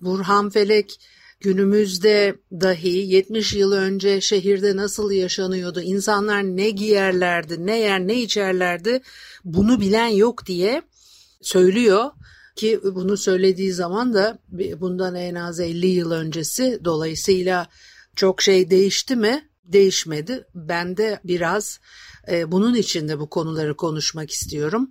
[0.00, 1.00] Burhan Felek
[1.40, 9.00] Günümüzde dahi 70 yıl önce şehirde nasıl yaşanıyordu, insanlar ne giyerlerdi, ne yer ne içerlerdi
[9.44, 10.82] bunu bilen yok diye
[11.40, 12.10] söylüyor
[12.56, 14.38] ki bunu söylediği zaman da
[14.80, 17.68] bundan en az 50 yıl öncesi dolayısıyla
[18.16, 19.48] çok şey değişti mi?
[19.64, 20.46] Değişmedi.
[20.54, 21.80] Ben de biraz
[22.30, 24.90] e, bunun için de bu konuları konuşmak istiyorum.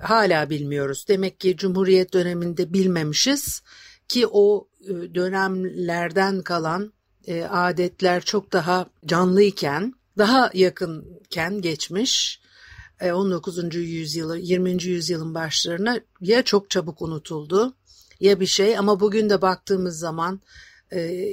[0.00, 1.04] Hala bilmiyoruz.
[1.08, 3.62] Demek ki Cumhuriyet döneminde bilmemişiz
[4.08, 6.92] ki o e, dönemlerden kalan
[7.26, 12.40] e, adetler çok daha canlıyken, daha yakınken geçmiş
[13.12, 13.58] 19.
[13.58, 14.82] E, yüzyılı, 20.
[14.82, 17.74] yüzyılın başlarına ya çok çabuk unutuldu
[18.20, 20.40] ya bir şey ama bugün de baktığımız zaman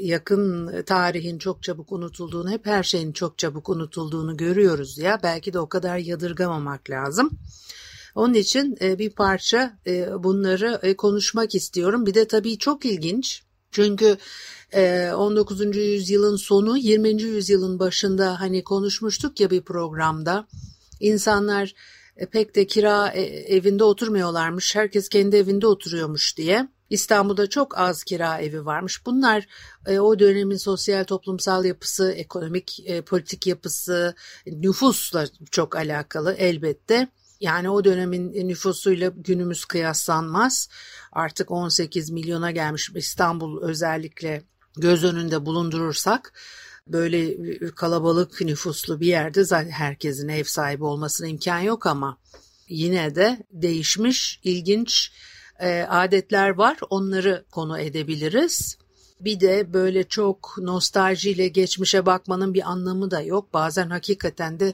[0.01, 5.19] yakın tarihin çok çabuk unutulduğunu, hep her şeyin çok çabuk unutulduğunu görüyoruz ya.
[5.23, 7.29] Belki de o kadar yadırgamamak lazım.
[8.15, 12.05] Onun için e, bir parça e, bunları e, konuşmak istiyorum.
[12.05, 13.43] Bir de tabii çok ilginç.
[13.71, 14.17] Çünkü
[14.73, 15.75] 19.
[15.77, 17.21] yüzyılın sonu 20.
[17.21, 20.47] yüzyılın başında hani konuşmuştuk ya bir programda.
[20.99, 21.73] İnsanlar
[22.31, 23.09] pek de kira
[23.47, 24.75] evinde oturmuyorlarmış.
[24.75, 26.67] Herkes kendi evinde oturuyormuş diye.
[26.89, 29.05] İstanbul'da çok az kira evi varmış.
[29.05, 29.47] Bunlar
[29.99, 34.15] o dönemin sosyal toplumsal yapısı, ekonomik politik yapısı,
[34.47, 37.07] nüfusla çok alakalı elbette.
[37.43, 40.69] Yani o dönemin nüfusuyla günümüz kıyaslanmaz.
[41.11, 44.43] Artık 18 milyona gelmiş İstanbul özellikle
[44.77, 46.33] göz önünde bulundurursak
[46.87, 52.17] böyle kalabalık nüfuslu bir yerde zaten herkesin ev sahibi olmasına imkan yok ama
[52.69, 55.11] yine de değişmiş ilginç
[55.59, 58.77] e, adetler var onları konu edebiliriz.
[59.19, 63.53] Bir de böyle çok nostaljiyle geçmişe bakmanın bir anlamı da yok.
[63.53, 64.73] Bazen hakikaten de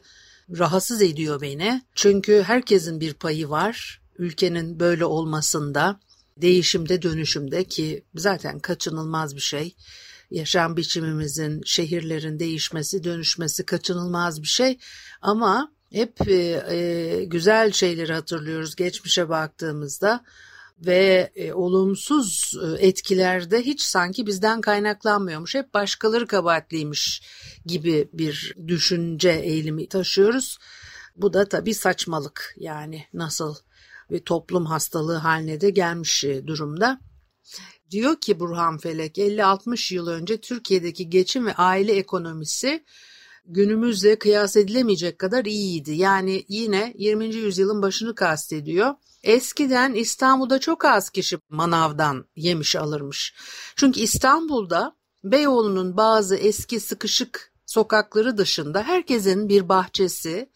[0.58, 1.82] rahatsız ediyor beni.
[1.96, 6.00] Çünkü herkesin bir payı var ülkenin böyle olmasında,
[6.38, 9.76] değişimde, dönüşümde ki zaten kaçınılmaz bir şey.
[10.32, 14.78] Yaşam biçimimizin, şehirlerin değişmesi, dönüşmesi kaçınılmaz bir şey.
[15.22, 20.24] Ama hep e, e, güzel şeyleri hatırlıyoruz geçmişe baktığımızda
[20.86, 25.56] ve e, olumsuz e, etkilerde hiç sanki bizden kaynaklanmıyormuş.
[25.56, 27.22] Hep başkaları kabahatliymiş
[27.66, 30.58] gibi bir düşünce eğilimi taşıyoruz.
[31.16, 33.56] Bu da tabii saçmalık yani nasıl
[34.12, 37.00] bir toplum hastalığı haline de gelmiş e, durumda.
[37.92, 42.84] Diyor ki Burhan Felek 50-60 yıl önce Türkiye'deki geçim ve aile ekonomisi
[43.46, 45.92] günümüzle kıyas edilemeyecek kadar iyiydi.
[45.92, 47.26] Yani yine 20.
[47.36, 48.96] yüzyılın başını kastediyor.
[49.24, 53.34] Eskiden İstanbul'da çok az kişi manavdan yemiş alırmış.
[53.76, 60.50] Çünkü İstanbul'da Beyoğlu'nun bazı eski sıkışık sokakları dışında herkesin bir bahçesi,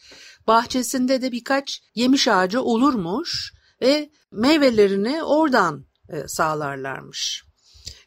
[0.48, 7.44] bahçesinde de birkaç yemiş ağacı olurmuş ve meyvelerini oradan e, sağlarlarmış.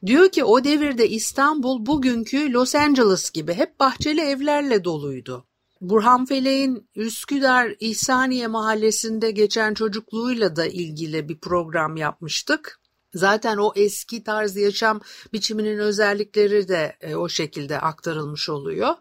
[0.07, 5.47] Diyor ki o devirde İstanbul bugünkü Los Angeles gibi hep bahçeli evlerle doluydu.
[5.81, 12.81] Burhan Felek'in Üsküdar İhsaniye Mahallesi'nde geçen çocukluğuyla da ilgili bir program yapmıştık.
[13.15, 15.01] Zaten o eski tarz yaşam
[15.33, 18.95] biçiminin özellikleri de e, o şekilde aktarılmış oluyor.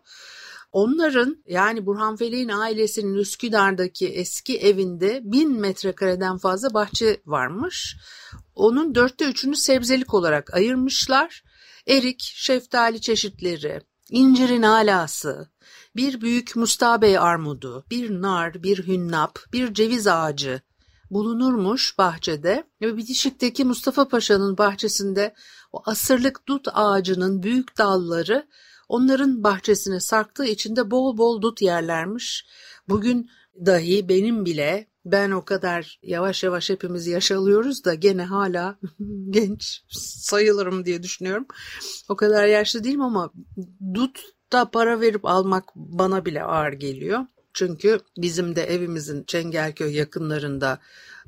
[0.72, 7.98] Onların yani Burhan Felek'in ailesinin Üsküdar'daki eski evinde bin metrekareden fazla bahçe varmış.
[8.56, 11.44] Onun dörtte üçünü sebzelik olarak ayırmışlar.
[11.88, 15.50] Erik, şeftali çeşitleri, incirin alası,
[15.96, 20.62] bir büyük mustabey armudu, bir nar, bir hünnap, bir ceviz ağacı
[21.12, 25.34] bulunurmuş bahçede ve bitişikteki Mustafa Paşa'nın bahçesinde
[25.72, 28.48] o asırlık dut ağacının büyük dalları
[28.90, 32.46] onların bahçesine sarktığı için de bol bol dut yerlermiş.
[32.90, 33.30] Bugün
[33.66, 38.80] dahi benim bile ben o kadar yavaş yavaş hepimiz yaşalıyoruz da gene hala
[39.30, 41.46] genç sayılırım diye düşünüyorum.
[42.10, 43.32] O kadar yaşlı değilim ama
[43.94, 47.26] dut da para verip almak bana bile ağır geliyor.
[47.54, 50.80] Çünkü bizim de evimizin Çengelköy yakınlarında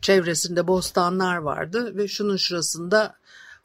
[0.01, 3.15] çevresinde bostanlar vardı ve şunun şurasında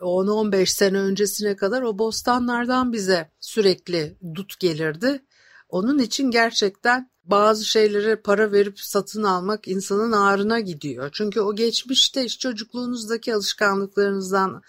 [0.00, 5.22] 10-15 sene öncesine kadar o bostanlardan bize sürekli dut gelirdi.
[5.68, 11.10] Onun için gerçekten bazı şeylere para verip satın almak insanın ağrına gidiyor.
[11.12, 14.62] Çünkü o geçmişte işte çocukluğunuzdaki alışkanlıklarınızdan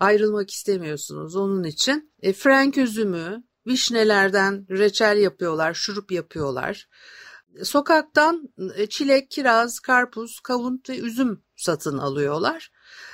[0.00, 2.12] ayrılmak istemiyorsunuz onun için.
[2.22, 6.88] E, Frank üzümü, vişnelerden reçel yapıyorlar, şurup yapıyorlar.
[7.62, 12.72] Sokaktan e, çilek, kiraz, karpuz, kavun ve üzüm satın alıyorlar.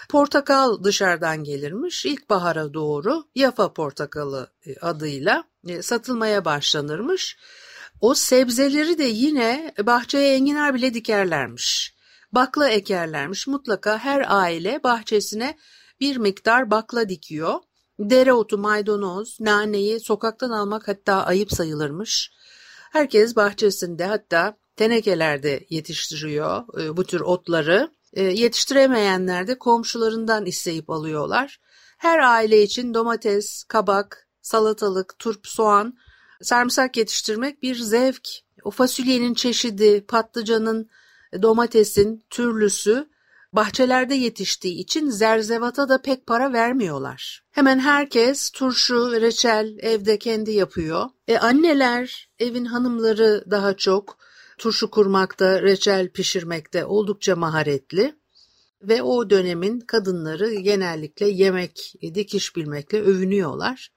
[0.08, 2.06] Portakal dışarıdan gelirmiş.
[2.06, 7.37] İlkbahara doğru Yafa portakalı e, adıyla e, satılmaya başlanırmış.
[8.00, 11.96] O sebzeleri de yine bahçeye enginar bile dikerlermiş.
[12.32, 13.46] Bakla ekerlermiş.
[13.46, 15.58] Mutlaka her aile bahçesine
[16.00, 17.54] bir miktar bakla dikiyor.
[17.98, 22.31] Dereotu, maydanoz, naneyi sokaktan almak hatta ayıp sayılırmış.
[22.93, 27.90] Herkes bahçesinde hatta tenekelerde yetiştiriyor e, bu tür otları.
[28.12, 31.60] E, yetiştiremeyenler de komşularından isteyip alıyorlar.
[31.98, 35.94] Her aile için domates, kabak, salatalık, turp, soğan,
[36.43, 38.28] sarımsak yetiştirmek bir zevk.
[38.64, 40.90] O fasulyenin çeşidi, patlıcanın,
[41.43, 43.08] domatesin türlüsü
[43.56, 47.43] bahçelerde yetiştiği için zerzevata da pek para vermiyorlar.
[47.50, 51.06] Hemen herkes turşu, reçel evde kendi yapıyor.
[51.29, 54.19] E anneler, evin hanımları daha çok
[54.58, 58.14] turşu kurmakta, reçel pişirmekte oldukça maharetli
[58.82, 63.93] ve o dönemin kadınları genellikle yemek, dikiş bilmekle övünüyorlar.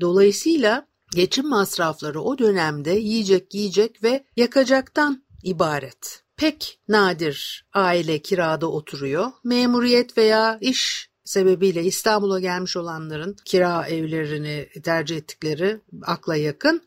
[0.00, 6.27] Dolayısıyla geçim masrafları o dönemde yiyecek, giyecek ve yakacaktan ibaret.
[6.38, 9.32] Pek nadir aile kirada oturuyor.
[9.44, 16.82] Memuriyet veya iş sebebiyle İstanbul'a gelmiş olanların kira evlerini tercih ettikleri akla yakın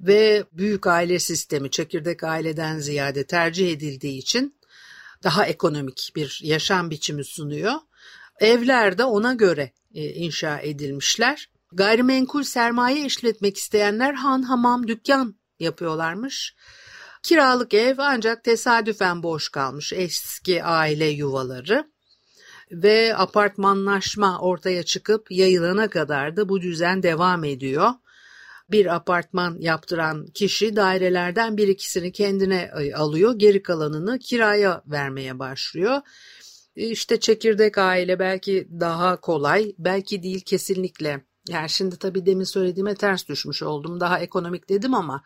[0.00, 4.58] ve büyük aile sistemi çekirdek aileden ziyade tercih edildiği için
[5.22, 7.74] daha ekonomik bir yaşam biçimi sunuyor.
[8.40, 11.50] Evler de ona göre e, inşa edilmişler.
[11.72, 16.54] Gayrimenkul sermaye işletmek isteyenler han hamam dükkan yapıyorlarmış.
[17.22, 21.84] Kiralık ev ancak tesadüfen boş kalmış eski aile yuvaları
[22.70, 27.90] ve apartmanlaşma ortaya çıkıp yayılana kadar da bu düzen devam ediyor.
[28.70, 36.00] Bir apartman yaptıran kişi dairelerden bir ikisini kendine e, alıyor, geri kalanını kiraya vermeye başlıyor.
[36.76, 41.24] İşte çekirdek aile belki daha kolay, belki değil kesinlikle.
[41.48, 44.00] Yani şimdi tabii demin söylediğime ters düşmüş oldum.
[44.00, 45.22] Daha ekonomik dedim ama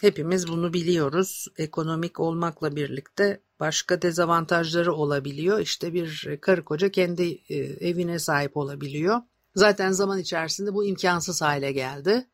[0.00, 1.46] Hepimiz bunu biliyoruz.
[1.56, 5.60] Ekonomik olmakla birlikte başka dezavantajları olabiliyor.
[5.60, 7.56] İşte bir karı koca kendi e,
[7.88, 9.20] evine sahip olabiliyor.
[9.54, 12.28] Zaten zaman içerisinde bu imkansız hale geldi.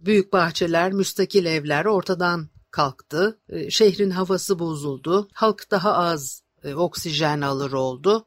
[0.00, 3.38] Büyük bahçeler, müstakil evler ortadan kalktı.
[3.48, 5.28] E, şehrin havası bozuldu.
[5.32, 8.26] Halk daha az e, oksijen alır oldu.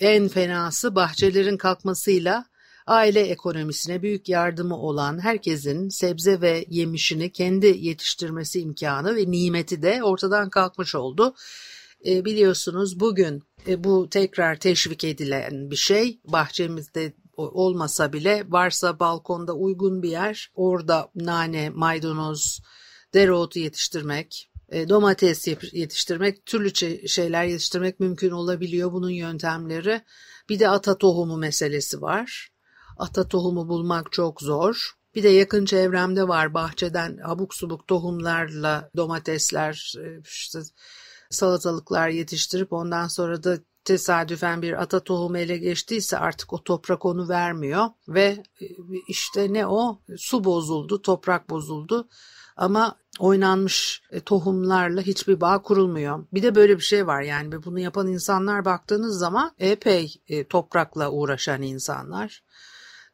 [0.00, 2.44] En fenası bahçelerin kalkmasıyla
[2.88, 10.02] aile ekonomisine büyük yardımı olan herkesin sebze ve yemişini kendi yetiştirmesi imkanı ve nimeti de
[10.02, 11.34] ortadan kalkmış oldu.
[12.06, 16.20] E, biliyorsunuz bugün e, bu tekrar teşvik edilen bir şey.
[16.24, 22.60] Bahçemizde olmasa bile varsa balkonda uygun bir yer orada nane, maydanoz,
[23.14, 26.74] dereotu yetiştirmek, e, domates yetiştirmek, türlü
[27.08, 30.00] şeyler yetiştirmek mümkün olabiliyor bunun yöntemleri.
[30.48, 32.48] Bir de ata tohumu meselesi var.
[32.98, 34.98] Ata tohumu bulmak çok zor.
[35.14, 40.58] Bir de yakın çevremde var bahçeden abuk subuk tohumlarla domatesler, e, işte
[41.30, 47.28] salatalıklar yetiştirip ondan sonra da tesadüfen bir ata tohumu ele geçtiyse artık o toprak onu
[47.28, 48.66] vermiyor ve e,
[49.08, 52.08] işte ne o su bozuldu, toprak bozuldu
[52.56, 56.26] ama oynanmış e, tohumlarla hiçbir bağ kurulmuyor.
[56.32, 61.62] Bir de böyle bir şey var yani bunu yapan insanlar baktığınız zaman epey toprakla uğraşan
[61.62, 62.42] insanlar.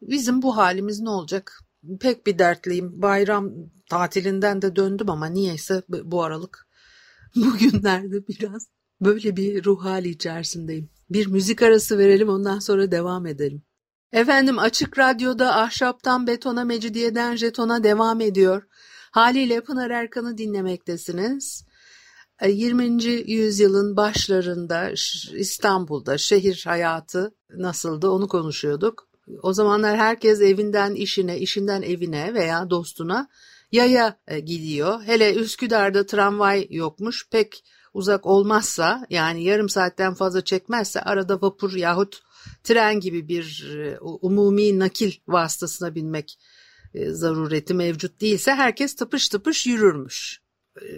[0.08, 1.60] Bizim bu halimiz ne olacak?
[2.00, 3.02] Pek bir dertliyim.
[3.02, 3.52] Bayram
[3.90, 6.66] tatilinden de döndüm ama niyeyse bu aralık
[7.36, 8.66] bugünlerde biraz
[9.00, 10.90] böyle bir ruh hali içerisindeyim.
[11.10, 13.62] Bir müzik arası verelim ondan sonra devam edelim.
[14.12, 18.62] Efendim Açık Radyo'da ahşaptan betona, mecidiyeden jetona devam ediyor.
[19.10, 21.64] Haliyle Pınar Erkan'ı dinlemektesiniz.
[22.46, 23.04] 20.
[23.04, 24.90] E, yüzyılın başlarında
[25.32, 29.08] İstanbul'da şehir hayatı nasıldı onu konuşuyorduk.
[29.42, 33.28] O zamanlar herkes evinden işine, işinden evine veya dostuna
[33.72, 35.02] yaya e, gidiyor.
[35.02, 37.28] Hele Üsküdar'da tramvay yokmuş.
[37.30, 37.64] Pek
[37.94, 42.22] uzak olmazsa yani yarım saatten fazla çekmezse arada vapur yahut
[42.64, 46.38] tren gibi bir e, umumi nakil vasıtasına binmek
[46.94, 50.44] e, zarureti mevcut değilse herkes tıpış tıpış yürürmüş.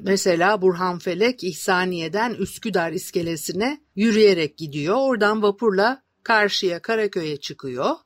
[0.03, 4.97] Mesela Burhan Felek İhsaniye'den Üsküdar iskelesine yürüyerek gidiyor.
[4.99, 7.97] Oradan vapurla karşıya Karaköy'e çıkıyor.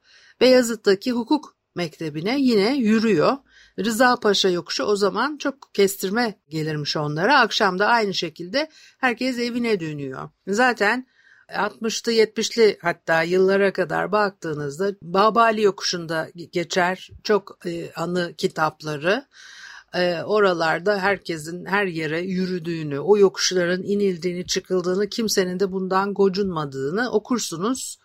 [0.40, 3.36] Beyazıt'taki hukuk mektebine yine yürüyor.
[3.78, 7.40] Rıza Paşa yokuşu o zaman çok kestirme gelirmiş onlara.
[7.40, 10.28] Akşam da aynı şekilde herkes evine dönüyor.
[10.48, 11.06] Zaten
[11.48, 19.24] 60'lı 70'li hatta yıllara kadar baktığınızda Babali yokuşunda geçer çok e, anı kitapları.
[19.94, 27.98] E, oralarda herkesin her yere yürüdüğünü, o yokuşların inildiğini, çıkıldığını, kimsenin de bundan gocunmadığını okursunuz.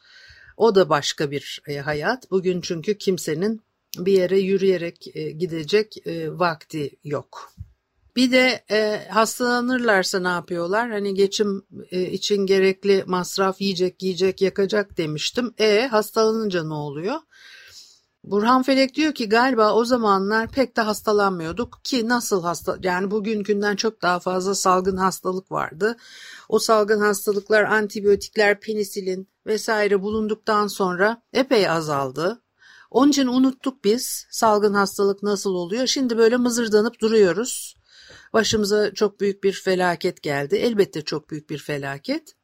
[0.58, 2.32] O da başka bir e, hayat.
[2.32, 3.62] Bugün çünkü kimsenin
[3.98, 7.54] bir yere yürüyerek e, gidecek e, vakti yok.
[8.16, 10.92] Bir de e, hastalanırlarsa ne yapıyorlar?
[10.92, 15.54] Hani geçim e, için gerekli masraf yiyecek, giyecek, yakacak demiştim.
[15.58, 17.16] E hastalanınca ne oluyor?
[18.26, 23.76] Burhan Felek diyor ki galiba o zamanlar pek de hastalanmıyorduk ki nasıl hasta yani bugünkünden
[23.76, 25.98] çok daha fazla salgın hastalık vardı.
[26.50, 32.42] O salgın hastalıklar antibiyotikler, penisilin vesaire bulunduktan sonra epey azaldı.
[32.92, 35.88] Onun için unuttuk biz salgın hastalık nasıl oluyor.
[35.88, 37.76] Şimdi böyle mızırdanıp duruyoruz.
[38.34, 40.56] Başımıza çok büyük bir felaket geldi.
[40.56, 42.36] Elbette çok büyük bir felaket.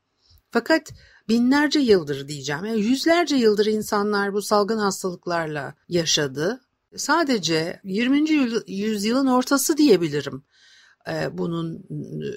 [0.52, 0.92] Fakat
[1.30, 6.62] binlerce yıldır diyeceğim, yani yüzlerce yıldır insanlar bu salgın hastalıklarla yaşadı.
[6.96, 8.30] Sadece 20.
[8.68, 10.44] yüzyılın ortası diyebilirim
[11.08, 11.86] e, bunun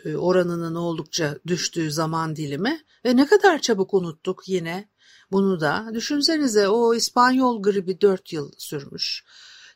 [0.05, 4.89] e, oranının oldukça düştüğü zaman dilimi ve ne kadar çabuk unuttuk yine
[5.33, 5.91] bunu da.
[5.95, 9.25] Düşünsenize o İspanyol gribi 4 yıl sürmüş.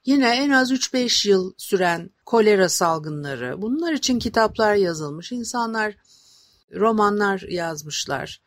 [0.06, 5.94] Yine en az 3-5 yıl süren kolera salgınları, bunlar için kitaplar yazılmış, insanlar
[6.74, 8.40] romanlar yazmışlar.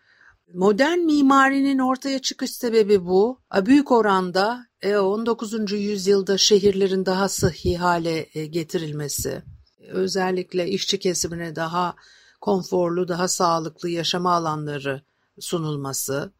[0.53, 3.41] Modern mimarinin ortaya çıkış sebebi bu.
[3.65, 5.73] Büyük oranda 19.
[5.73, 9.43] E, yüzyılda şehirlerin daha sıhhi hale e, getirilmesi,
[9.87, 11.95] özellikle işçi kesimine daha
[12.41, 15.01] konforlu, daha sağlıklı yaşama alanları
[15.39, 16.33] sunulması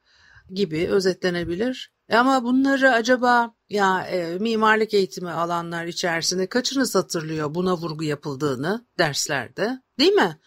[0.54, 1.92] gibi özetlenebilir.
[2.10, 8.86] E, ama bunları acaba ya e, mimarlık eğitimi alanlar içerisinde kaçınız hatırlıyor buna vurgu yapıldığını
[9.00, 10.40] derslerde değil mi?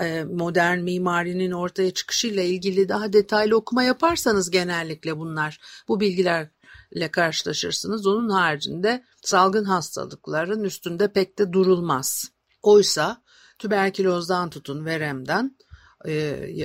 [0.00, 8.06] E, modern mimarinin ortaya çıkışıyla ilgili daha detaylı okuma yaparsanız genellikle bunlar bu bilgilerle karşılaşırsınız.
[8.06, 12.30] Onun haricinde salgın hastalıkların üstünde pek de durulmaz.
[12.62, 13.22] Oysa
[13.58, 15.56] tüberkülozdan tutun veremden
[16.04, 16.12] e,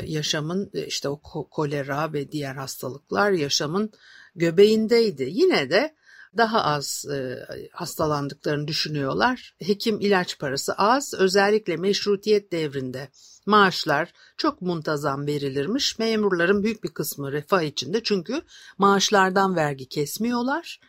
[0.06, 3.92] yaşamın işte o kolera ve diğer hastalıklar yaşamın
[4.36, 5.28] göbeğindeydi.
[5.30, 5.96] Yine de
[6.38, 9.56] daha az e, hastalandıklarını düşünüyorlar.
[9.60, 13.10] Hekim ilaç parası az, özellikle meşrutiyet devrinde
[13.46, 16.00] maaşlar çok muntazam verilirmiş.
[16.00, 18.42] Memurların büyük bir kısmı refah içinde çünkü
[18.78, 20.80] maaşlardan vergi kesmiyorlar.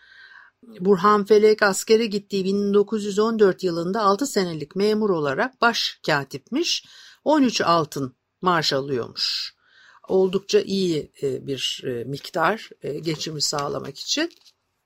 [0.81, 6.85] Burhan Felek askere gittiği 1914 yılında 6 senelik memur olarak baş katipmiş.
[7.25, 9.55] 13 altın maaş alıyormuş.
[10.09, 14.31] Oldukça iyi e, bir e, miktar e, geçimi sağlamak için.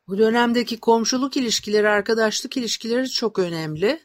[0.08, 4.00] Bu dönemdeki komşuluk ilişkileri, arkadaşlık ilişkileri çok önemli.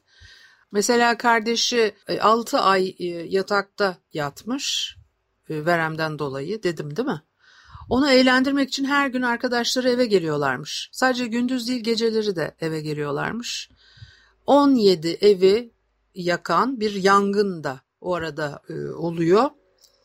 [0.71, 2.95] Mesela kardeşi 6 ay
[3.29, 4.97] yatakta yatmış
[5.49, 7.21] veremden dolayı dedim değil mi?
[7.89, 10.89] Onu eğlendirmek için her gün arkadaşları eve geliyorlarmış.
[10.91, 13.69] Sadece gündüz değil geceleri de eve geliyorlarmış.
[14.45, 15.71] 17 evi
[16.15, 19.49] yakan bir yangın da o arada e, oluyor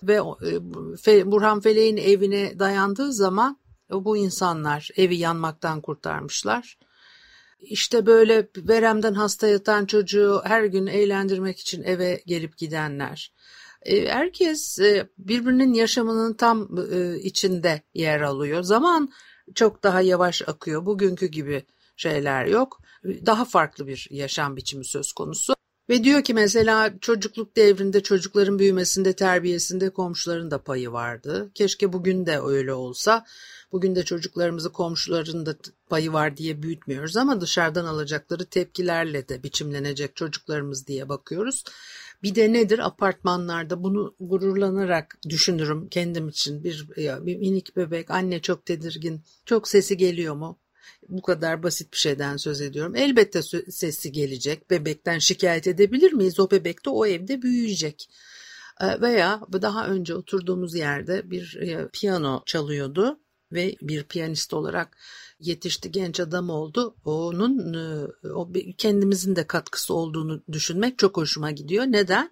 [0.03, 0.15] ve
[1.07, 3.59] e, Burhan Felek'in evine dayandığı zaman
[3.91, 6.79] bu insanlar evi yanmaktan kurtarmışlar.
[7.61, 13.33] İşte böyle veremden hasta yatan çocuğu her gün eğlendirmek için eve gelip gidenler.
[13.83, 18.63] E, herkes e, birbirinin yaşamının tam e, içinde yer alıyor.
[18.63, 19.13] Zaman
[19.55, 20.87] çok daha yavaş akıyor.
[20.87, 21.67] Bugünkü gibi
[21.97, 22.81] şeyler yok.
[23.05, 25.55] Daha farklı bir yaşam biçimi söz konusu.
[25.89, 31.51] Ve diyor ki mesela çocukluk devrinde çocukların büyümesinde, terbiyesinde komşuların da payı vardı.
[31.55, 33.25] Keşke bugün de öyle olsa.
[33.73, 35.57] Bugün de çocuklarımızı komşuların da
[35.89, 41.65] payı var diye büyütmüyoruz ama dışarıdan alacakları tepkilerle de biçimlenecek çocuklarımız diye bakıyoruz.
[42.23, 48.67] Bir de nedir apartmanlarda bunu gururlanarak düşünürüm kendim için bir, bir minik bebek anne çok
[48.67, 50.59] tedirgin çok sesi geliyor mu?
[51.09, 52.97] Bu kadar basit bir şeyden söz ediyorum.
[52.97, 54.71] Elbette sesi gelecek.
[54.71, 56.41] Bebekten şikayet edebilir miyiz?
[56.41, 58.11] O bebek de o evde büyüyecek.
[59.01, 61.59] Veya daha önce oturduğumuz yerde bir
[61.93, 63.21] piyano çalıyordu
[63.53, 64.97] ve bir piyanist olarak
[65.41, 66.97] yetişti genç adam oldu.
[67.05, 71.85] Onun e, o kendimizin de katkısı olduğunu düşünmek çok hoşuma gidiyor.
[71.85, 72.31] Neden?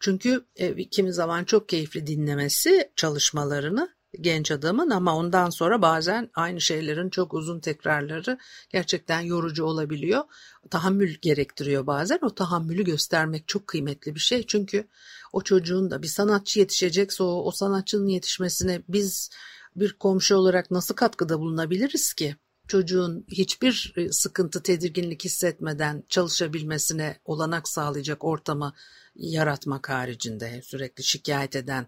[0.00, 3.88] Çünkü e, kimi zaman çok keyifli dinlemesi çalışmalarını
[4.20, 8.38] genç adamın ama ondan sonra bazen aynı şeylerin çok uzun tekrarları
[8.70, 10.22] gerçekten yorucu olabiliyor.
[10.70, 12.18] Tahammül gerektiriyor bazen.
[12.22, 14.46] O tahammülü göstermek çok kıymetli bir şey.
[14.46, 14.88] Çünkü
[15.32, 19.30] o çocuğun da bir sanatçı yetişecekse o, o sanatçının yetişmesine biz
[19.76, 22.36] bir komşu olarak nasıl katkıda bulunabiliriz ki?
[22.68, 28.74] çocuğun hiçbir e, sıkıntı, tedirginlik hissetmeden çalışabilmesine olanak sağlayacak ortamı
[29.14, 31.86] yaratmak haricinde sürekli şikayet eden,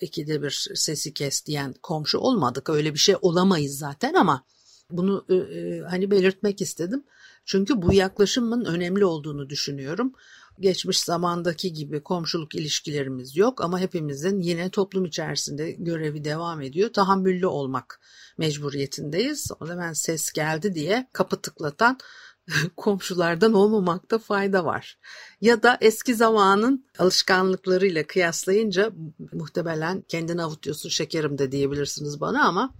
[0.00, 2.70] ikide bir sesi kes diyen komşu olmadık.
[2.70, 4.44] Öyle bir şey olamayız zaten ama
[4.90, 7.04] bunu e, e, hani belirtmek istedim.
[7.44, 10.12] Çünkü bu yaklaşımın önemli olduğunu düşünüyorum
[10.60, 16.92] geçmiş zamandaki gibi komşuluk ilişkilerimiz yok ama hepimizin yine toplum içerisinde görevi devam ediyor.
[16.92, 18.00] Tahammüllü olmak
[18.38, 19.50] mecburiyetindeyiz.
[19.60, 21.98] O zaman ses geldi diye kapı tıklatan
[22.76, 24.98] komşulardan olmamakta fayda var.
[25.40, 28.92] Ya da eski zamanın alışkanlıklarıyla kıyaslayınca
[29.32, 32.74] muhtemelen kendini avutuyorsun şekerim de diyebilirsiniz bana ama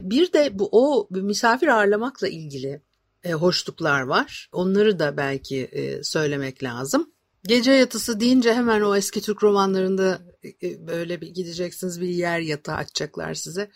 [0.00, 2.82] bir de bu o misafir ağırlamakla ilgili
[3.24, 4.48] e, hoşluklar var.
[4.52, 7.12] Onları da belki e, söylemek lazım.
[7.44, 10.20] Gece yatısı deyince hemen o eski Türk romanlarında
[10.62, 13.70] e, böyle bir gideceksiniz bir yer yatağı açacaklar size.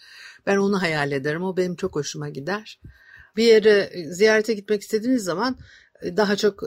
[0.47, 1.43] Ben onu hayal ederim.
[1.43, 2.81] O benim çok hoşuma gider.
[3.37, 5.59] Bir yere ziyarete gitmek istediğiniz zaman
[6.05, 6.63] daha çok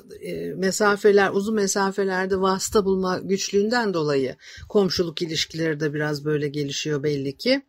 [0.55, 4.35] mesafeler, uzun mesafelerde vasıta bulma güçlüğünden dolayı
[4.69, 7.61] komşuluk ilişkileri de biraz böyle gelişiyor belli ki.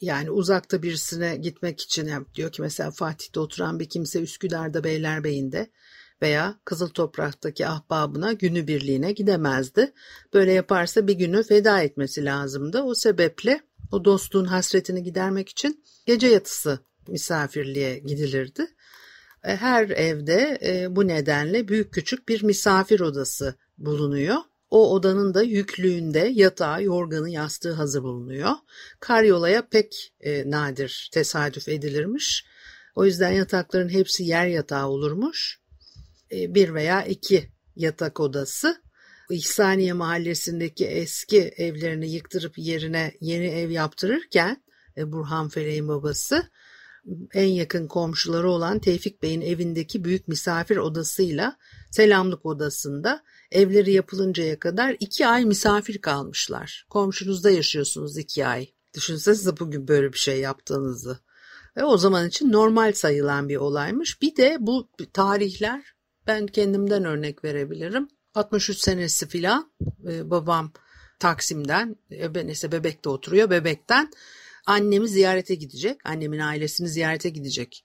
[0.00, 5.70] Yani uzakta birisine gitmek için yani diyor ki mesela Fatih'te oturan bir kimse Üsküdar'da Beylerbeyi'nde
[6.22, 9.92] veya Kızıl Toprak'taki ahbabına günü birliğine gidemezdi.
[10.34, 12.82] Böyle yaparsa bir günü feda etmesi lazımdı.
[12.82, 13.60] O sebeple
[13.92, 16.78] o dostluğun hasretini gidermek için gece yatısı
[17.08, 18.66] misafirliğe gidilirdi.
[19.44, 24.36] E, her evde e, bu nedenle büyük küçük bir misafir odası bulunuyor.
[24.70, 28.50] O odanın da yüklüğünde yatağı, yorganı, yastığı hazır bulunuyor.
[29.00, 32.44] Karyolaya pek e, nadir tesadüf edilirmiş.
[32.94, 35.60] O yüzden yatakların hepsi yer yatağı olurmuş.
[36.32, 38.82] E, bir veya iki yatak odası.
[39.30, 44.64] İhsaniye mahallesindeki eski evlerini yıktırıp yerine yeni ev yaptırırken
[44.96, 46.50] e, Burhan Feleğin babası
[47.34, 51.56] en yakın komşuları olan Tevfik Bey'in evindeki büyük misafir odasıyla
[51.90, 56.86] selamlık odasında evleri yapılıncaya kadar iki ay misafir kalmışlar.
[56.90, 58.68] Komşunuzda yaşıyorsunuz iki ay.
[58.94, 61.18] Düşünsenize bugün böyle bir şey yaptığınızı.
[61.76, 64.22] Ve o zaman için normal sayılan bir olaymış.
[64.22, 65.94] Bir de bu tarihler
[66.26, 68.08] ben kendimden örnek verebilirim.
[68.34, 69.72] 63 senesi filan
[70.08, 70.72] e, babam
[71.18, 73.50] Taksim'den, e, ben ise Bebek'te oturuyor.
[73.50, 74.10] Bebek'ten
[74.66, 76.00] annemi ziyarete gidecek.
[76.04, 77.84] Annemin ailesini ziyarete gidecek.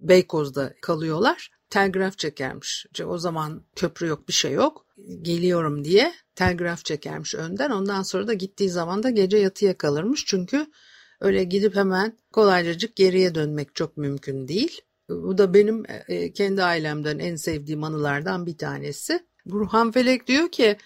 [0.00, 1.50] Beykoz'da kalıyorlar.
[1.70, 2.86] Telgraf çekermiş.
[3.06, 4.85] O zaman köprü yok bir şey yok.
[5.22, 7.70] Geliyorum diye telgraf çekermiş önden.
[7.70, 10.24] Ondan sonra da gittiği zaman da gece yatıya kalırmış.
[10.26, 10.66] Çünkü
[11.20, 14.80] öyle gidip hemen kolaycacık geriye dönmek çok mümkün değil.
[15.08, 19.26] Bu da benim e, kendi ailemden en sevdiğim anılardan bir tanesi.
[19.46, 20.76] Burhan Felek diyor ki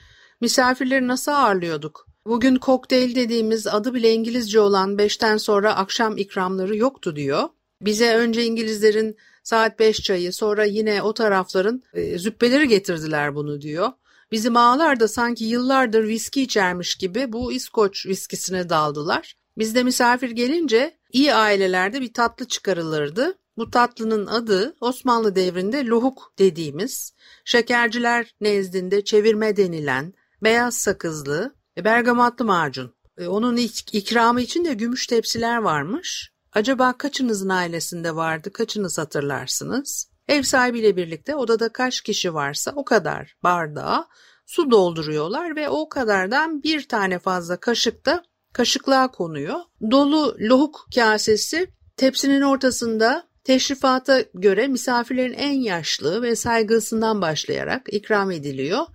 [0.40, 2.06] misafirleri nasıl ağırlıyorduk?
[2.26, 7.48] Bugün kokteyl dediğimiz adı bile İngilizce olan beşten sonra akşam ikramları yoktu diyor.
[7.82, 13.92] Bize önce İngilizlerin saat beş çayı sonra yine o tarafların e, züppeleri getirdiler bunu diyor.
[14.32, 19.36] Bizim ağalar da sanki yıllardır viski içermiş gibi bu İskoç viskisine daldılar.
[19.58, 23.34] Bizde misafir gelince iyi ailelerde bir tatlı çıkarılırdı.
[23.56, 27.14] Bu tatlının adı Osmanlı devrinde lohuk dediğimiz,
[27.44, 32.94] şekerciler nezdinde çevirme denilen, beyaz sakızlı, e, bergamatlı macun.
[33.18, 33.56] E, onun
[33.92, 36.32] ikramı için de gümüş tepsiler varmış.
[36.52, 40.10] Acaba kaçınızın ailesinde vardı, kaçınız hatırlarsınız?
[40.28, 44.08] Ev sahibiyle birlikte odada kaç kişi varsa o kadar bardağa
[44.46, 49.60] su dolduruyorlar ve o kadardan bir tane fazla kaşık da kaşıklığa konuyor.
[49.90, 58.86] Dolu lohuk kasesi tepsinin ortasında teşrifata göre misafirlerin en yaşlı ve saygısından başlayarak ikram ediliyor.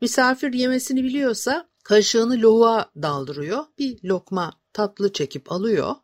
[0.00, 3.64] Misafir yemesini biliyorsa Kaşığını lohuğa daldırıyor.
[3.78, 5.94] Bir lokma tatlı çekip alıyor.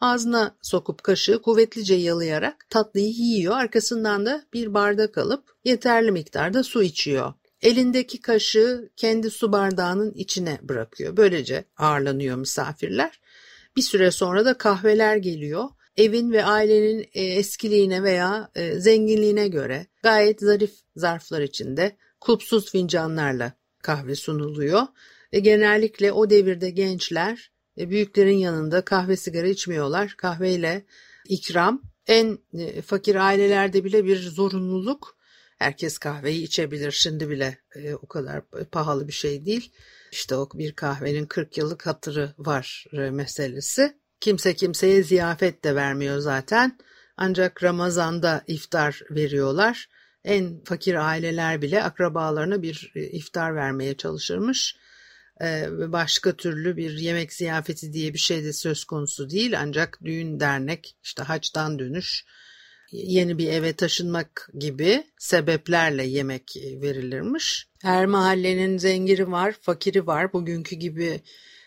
[0.00, 3.56] Ağzına sokup kaşığı kuvvetlice yalayarak tatlıyı yiyor.
[3.56, 7.32] Arkasından da bir bardak alıp yeterli miktarda su içiyor.
[7.62, 11.16] Elindeki kaşığı kendi su bardağının içine bırakıyor.
[11.16, 13.20] Böylece ağırlanıyor misafirler.
[13.76, 15.68] Bir süre sonra da kahveler geliyor.
[15.96, 23.52] Evin ve ailenin e, eskiliğine veya e, zenginliğine göre gayet zarif zarflar içinde kulpsuz fincanlarla
[23.82, 24.82] kahve sunuluyor.
[25.32, 30.14] Ve genellikle o devirde gençler e, büyüklerin yanında kahve sigara içmiyorlar.
[30.16, 30.84] Kahveyle
[31.28, 35.18] ikram en e, fakir ailelerde bile bir zorunluluk.
[35.58, 39.72] Herkes kahveyi içebilir şimdi bile e, o kadar pahalı bir şey değil.
[40.12, 43.96] İşte o bir kahvenin 40 yıllık hatırı var meselesi.
[44.20, 46.78] Kimse kimseye ziyafet de vermiyor zaten.
[47.16, 49.88] Ancak Ramazan'da iftar veriyorlar.
[50.24, 54.76] En fakir aileler bile akrabalarına bir e, iftar vermeye çalışırmış.
[55.40, 59.60] Ve başka türlü bir yemek ziyafeti diye bir şey de söz konusu değil.
[59.60, 62.24] Ancak düğün dernek, işte haçtan dönüş,
[62.92, 67.68] yeni bir eve taşınmak gibi sebeplerle yemek verilirmiş.
[67.82, 70.32] Her mahallenin zengiri var, fakiri var.
[70.32, 71.20] Bugünkü gibi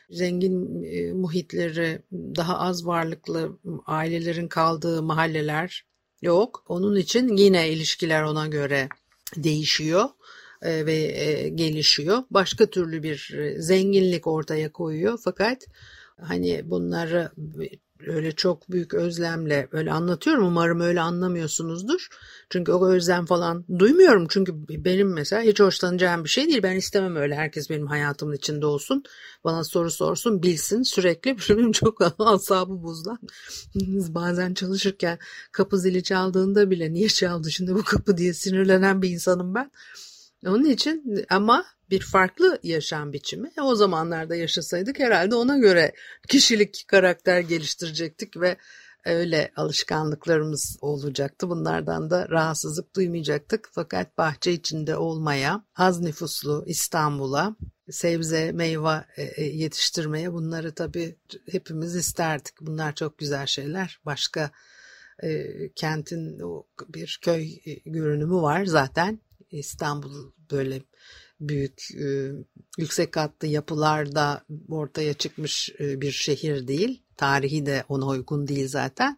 [0.09, 5.85] zengin e, muhitleri, daha az varlıklı ailelerin kaldığı mahalleler
[6.21, 6.63] yok.
[6.67, 8.89] Onun için yine ilişkiler ona göre
[9.35, 10.09] değişiyor
[10.61, 12.23] e, ve e, gelişiyor.
[12.31, 15.65] Başka türlü bir zenginlik ortaya koyuyor fakat
[16.21, 17.31] hani bunları
[18.07, 20.47] öyle çok büyük özlemle öyle anlatıyorum.
[20.47, 22.07] Umarım öyle anlamıyorsunuzdur.
[22.49, 24.27] Çünkü o özlem falan duymuyorum.
[24.29, 26.63] Çünkü benim mesela hiç hoşlanacağım bir şey değil.
[26.63, 29.03] Ben istemem öyle herkes benim hayatımın içinde olsun.
[29.43, 31.37] Bana soru sorsun, bilsin sürekli.
[31.49, 33.19] Benim çok asabı bozulan.
[34.09, 35.19] Bazen çalışırken
[35.51, 39.71] kapı zili çaldığında bile niye çaldı şimdi bu kapı diye sinirlenen bir insanım ben.
[40.45, 43.51] Onun için ama bir farklı yaşam biçimi.
[43.61, 45.93] O zamanlarda yaşasaydık herhalde ona göre
[46.27, 48.57] kişilik, karakter geliştirecektik ve
[49.05, 51.49] öyle alışkanlıklarımız olacaktı.
[51.49, 53.69] Bunlardan da rahatsızlık duymayacaktık.
[53.71, 57.55] Fakat bahçe içinde olmaya, az nüfuslu İstanbul'a,
[57.89, 61.15] sebze, meyve e, e, yetiştirmeye bunları tabii
[61.51, 62.53] hepimiz isterdik.
[62.61, 63.99] Bunlar çok güzel şeyler.
[64.05, 64.51] Başka
[65.23, 66.39] e, kentin
[66.89, 67.49] bir köy
[67.85, 69.19] görünümü var zaten.
[69.51, 70.81] İstanbul böyle
[71.41, 72.31] büyük e,
[72.77, 77.03] yüksek katlı yapılarda ortaya çıkmış e, bir şehir değil.
[77.17, 79.17] Tarihi de ona uygun değil zaten.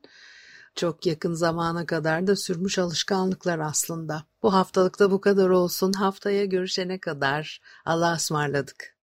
[0.76, 4.24] Çok yakın zamana kadar da sürmüş alışkanlıklar aslında.
[4.44, 5.94] Bu haftalıkta bu kadar olsun.
[5.94, 8.96] Haftaya görüşene kadar Allah'a ısmarladık.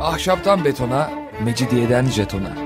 [0.00, 1.10] Ahşaptan betona,
[1.44, 2.65] mecidiyeden jetona.